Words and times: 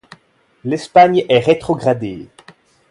L'Espagne 0.63 1.25
est 1.29 1.37
rétrogradée. 1.37 2.27